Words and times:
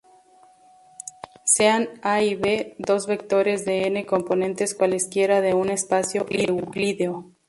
Sean 1.45 1.87
a 2.01 2.23
y 2.23 2.33
b 2.33 2.73
dos 2.79 3.05
vectores 3.05 3.65
de 3.65 3.85
n 3.85 4.03
componentes 4.07 4.73
cualesquiera 4.73 5.41
de 5.41 5.53
un 5.53 5.69
espacio 5.69 6.25
euclídeo. 6.27 7.29